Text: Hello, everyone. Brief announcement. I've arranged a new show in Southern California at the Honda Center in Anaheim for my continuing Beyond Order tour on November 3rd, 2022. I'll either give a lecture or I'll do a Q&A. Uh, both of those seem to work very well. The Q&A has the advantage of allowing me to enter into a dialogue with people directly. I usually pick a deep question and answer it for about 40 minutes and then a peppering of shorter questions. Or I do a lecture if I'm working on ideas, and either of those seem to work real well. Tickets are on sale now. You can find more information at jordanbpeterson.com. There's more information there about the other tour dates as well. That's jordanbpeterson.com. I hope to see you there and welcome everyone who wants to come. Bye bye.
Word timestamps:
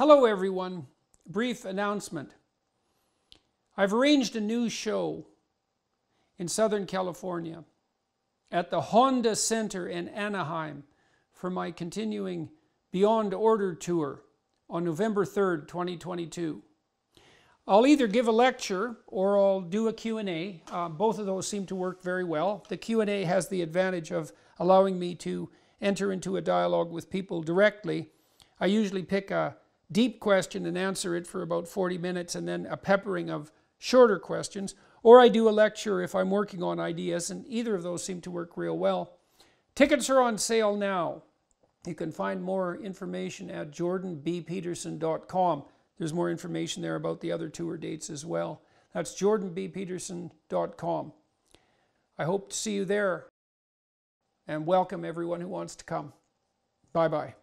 Hello, 0.00 0.24
everyone. 0.24 0.86
Brief 1.28 1.66
announcement. 1.66 2.30
I've 3.76 3.92
arranged 3.92 4.34
a 4.34 4.40
new 4.40 4.70
show 4.70 5.26
in 6.38 6.48
Southern 6.48 6.86
California 6.86 7.64
at 8.50 8.70
the 8.70 8.80
Honda 8.80 9.36
Center 9.36 9.86
in 9.86 10.08
Anaheim 10.08 10.84
for 11.34 11.50
my 11.50 11.70
continuing 11.70 12.48
Beyond 12.90 13.34
Order 13.34 13.74
tour 13.74 14.22
on 14.70 14.84
November 14.84 15.26
3rd, 15.26 15.68
2022. 15.68 16.62
I'll 17.68 17.86
either 17.86 18.06
give 18.06 18.26
a 18.26 18.32
lecture 18.32 18.96
or 19.06 19.36
I'll 19.36 19.60
do 19.60 19.88
a 19.88 19.92
Q&A. 19.92 20.62
Uh, 20.72 20.88
both 20.88 21.18
of 21.18 21.26
those 21.26 21.46
seem 21.46 21.66
to 21.66 21.74
work 21.74 22.02
very 22.02 22.24
well. 22.24 22.64
The 22.70 22.78
Q&A 22.78 23.24
has 23.24 23.48
the 23.48 23.60
advantage 23.60 24.12
of 24.12 24.32
allowing 24.58 24.98
me 24.98 25.14
to 25.16 25.50
enter 25.82 26.10
into 26.10 26.38
a 26.38 26.40
dialogue 26.40 26.90
with 26.90 27.10
people 27.10 27.42
directly. 27.42 28.08
I 28.58 28.64
usually 28.64 29.02
pick 29.02 29.30
a 29.30 29.56
deep 29.90 30.20
question 30.20 30.66
and 30.66 30.78
answer 30.78 31.16
it 31.16 31.26
for 31.26 31.42
about 31.42 31.68
40 31.68 31.98
minutes 31.98 32.34
and 32.34 32.46
then 32.46 32.66
a 32.66 32.76
peppering 32.76 33.30
of 33.30 33.52
shorter 33.78 34.18
questions. 34.18 34.74
Or 35.02 35.20
I 35.20 35.28
do 35.28 35.48
a 35.48 35.50
lecture 35.50 36.02
if 36.02 36.14
I'm 36.14 36.30
working 36.30 36.62
on 36.62 36.78
ideas, 36.78 37.30
and 37.30 37.46
either 37.46 37.74
of 37.74 37.82
those 37.82 38.04
seem 38.04 38.20
to 38.22 38.30
work 38.30 38.56
real 38.56 38.76
well. 38.76 39.16
Tickets 39.74 40.10
are 40.10 40.20
on 40.20 40.36
sale 40.36 40.76
now. 40.76 41.22
You 41.86 41.94
can 41.94 42.12
find 42.12 42.42
more 42.42 42.76
information 42.76 43.50
at 43.50 43.70
jordanbpeterson.com. 43.70 45.64
There's 45.98 46.12
more 46.12 46.30
information 46.30 46.82
there 46.82 46.96
about 46.96 47.20
the 47.20 47.32
other 47.32 47.48
tour 47.48 47.78
dates 47.78 48.10
as 48.10 48.26
well. 48.26 48.60
That's 48.92 49.18
jordanbpeterson.com. 49.18 51.12
I 52.18 52.24
hope 52.24 52.50
to 52.50 52.56
see 52.56 52.74
you 52.74 52.84
there 52.84 53.26
and 54.46 54.66
welcome 54.66 55.04
everyone 55.04 55.40
who 55.40 55.48
wants 55.48 55.76
to 55.76 55.84
come. 55.84 56.12
Bye 56.92 57.08
bye. 57.08 57.34